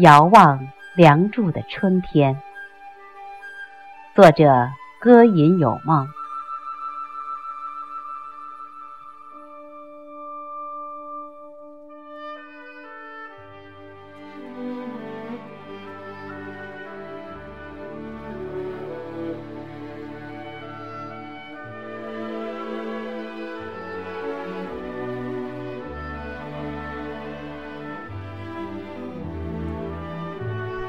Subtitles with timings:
[0.00, 2.40] 遥望梁祝的春天。
[4.14, 6.08] 作者：歌吟有梦。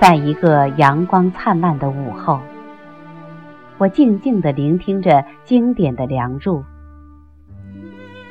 [0.02, 2.40] 在一个阳光灿烂的午后，
[3.78, 6.58] 我静静地聆听着经典的《梁祝》，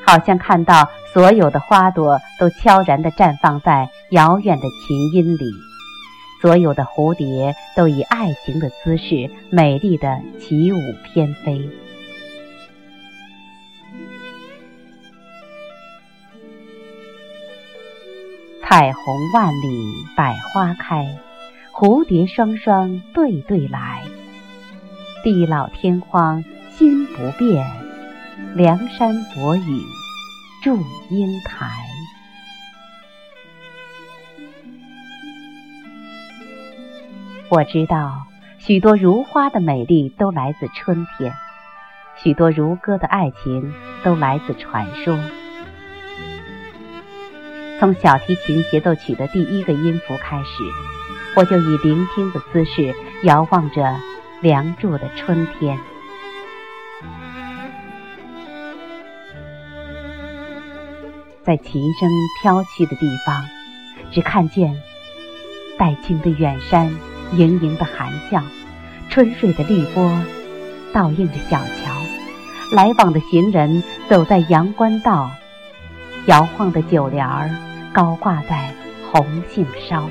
[0.05, 5.45] 好像看到所有的花朵都悄然地绽放在遥远的琴音里，
[6.43, 11.71] 所有的蝴蝶都以爱情的姿势美丽地起舞翩飞。
[18.61, 21.07] 彩虹万里，百花开。
[21.81, 24.03] 蝴蝶双双对对来，
[25.25, 27.67] 地老天荒心不变，
[28.55, 29.81] 梁山伯与
[30.63, 30.77] 祝
[31.09, 31.71] 英台。
[37.49, 38.27] 我知道，
[38.59, 41.33] 许多如花的美丽都来自春天，
[42.23, 43.73] 许多如歌的爱情
[44.05, 45.19] 都来自传说。
[47.79, 51.00] 从小提琴协奏曲的第一个音符开始。
[51.37, 53.83] 我就以聆听的姿势遥望着
[54.41, 55.79] 《梁祝》的春天，
[61.45, 62.09] 在琴声
[62.43, 63.45] 飘去的地方，
[64.11, 64.77] 只看见
[65.79, 66.93] 黛青的远山，
[67.33, 68.43] 盈盈的含笑，
[69.09, 70.13] 春水的绿波
[70.93, 71.95] 倒映着小桥，
[72.75, 75.31] 来往的行人走在阳关道，
[76.27, 77.49] 摇晃的酒帘儿
[77.93, 78.75] 高挂在
[79.13, 80.11] 红杏梢。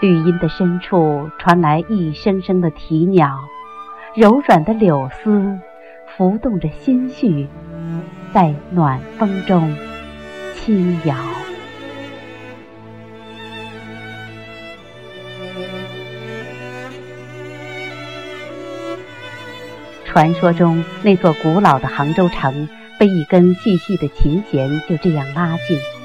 [0.00, 3.38] 绿荫的深处传来一声声的啼鸟，
[4.14, 5.58] 柔软的柳丝
[6.16, 7.46] 浮动着心绪，
[8.32, 9.76] 在暖风中
[10.54, 11.14] 轻摇。
[20.06, 22.66] 传说中那座古老的杭州城，
[22.98, 25.99] 被一根细细的琴弦就这样拉近。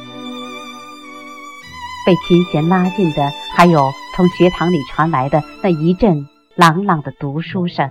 [2.05, 7.89] 被琴弦拉近的，还有从学堂里传来的那一阵朗朗的读书声。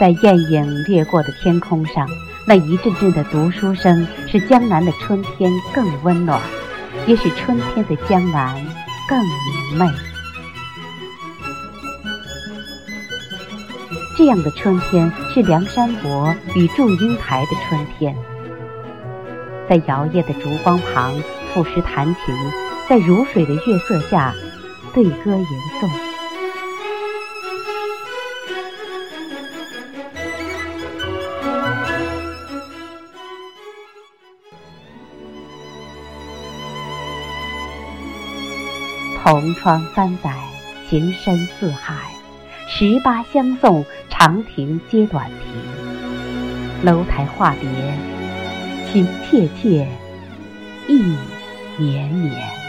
[0.00, 2.06] 在艳影掠过的天空上，
[2.46, 6.40] 那一阵阵的读书声，使江南的春天更温暖，
[7.06, 8.54] 也使春天的江南
[9.08, 10.15] 更明媚。
[14.16, 18.16] 这样的春天是梁山伯与祝英台的春天，
[19.68, 21.12] 在摇曳的烛光旁
[21.52, 22.34] 赋诗弹琴，
[22.88, 24.34] 在如水的月色下
[24.94, 25.46] 对歌吟
[25.78, 25.90] 诵。
[39.22, 40.32] 同窗三载，
[40.88, 41.94] 情深似海。
[42.68, 43.84] 十八相送，
[44.18, 46.82] 长亭接短亭。
[46.82, 47.68] 楼台化蝶，
[48.90, 49.86] 情切切，
[50.88, 51.02] 意
[51.76, 52.65] 绵绵。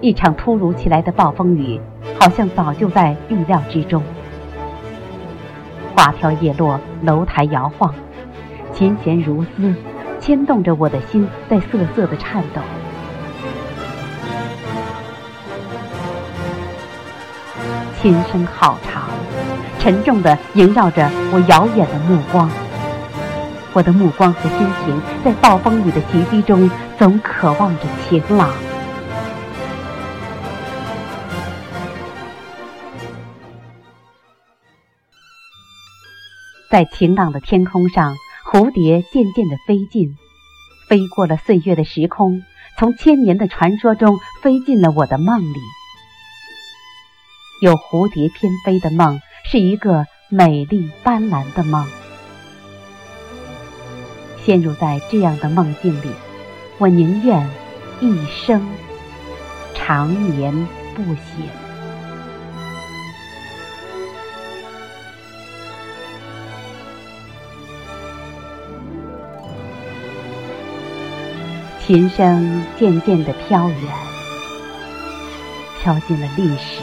[0.00, 1.78] 一场突如其来的暴风雨，
[2.18, 4.02] 好像早就在预料之中。
[5.94, 7.94] 花飘叶落，楼台摇晃，
[8.72, 9.74] 琴弦如丝，
[10.18, 12.62] 牵动着我的心在瑟瑟的颤抖。
[18.00, 19.02] 琴声好长，
[19.78, 22.50] 沉重的萦绕着我遥远的目光。
[23.74, 28.48] 我的目光和心情在暴风雨的袭击中，总渴望着晴朗。
[36.70, 38.14] 在晴朗的天空上，
[38.44, 40.16] 蝴蝶渐渐地飞近，
[40.88, 42.42] 飞过了岁月的时空，
[42.78, 45.58] 从千年的传说中飞进了我的梦里。
[47.60, 51.84] 有蝴蝶翩飞的梦，是一个美丽斑斓的梦。
[54.44, 56.08] 陷入在这样的梦境里，
[56.78, 57.50] 我宁愿
[58.00, 58.64] 一生
[59.74, 60.54] 长眠
[60.94, 61.69] 不醒。
[71.86, 73.78] 琴声渐渐的飘远，
[75.80, 76.82] 飘进了历史。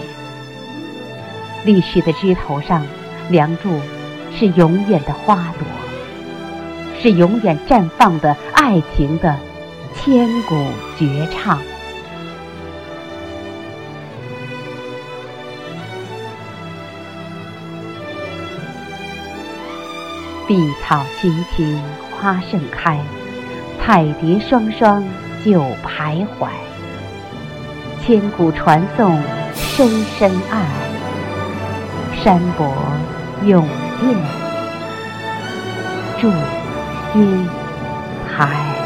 [1.64, 2.86] 历史的枝头上，
[3.30, 3.80] 梁祝
[4.38, 5.68] 是永远的花朵，
[7.02, 9.38] 是永远绽放的爱情的
[9.96, 10.56] 千古
[10.98, 11.58] 绝唱。
[20.48, 23.00] 碧草青青花盛开。
[23.88, 25.02] 彩蝶双双
[25.46, 26.50] 久徘徊，
[28.04, 29.18] 千古传颂
[29.54, 30.66] 深深爱，
[32.22, 32.68] 山伯
[33.46, 33.66] 永
[34.02, 34.18] 念
[36.20, 36.30] 祝
[37.18, 37.48] 英
[38.30, 38.77] 台。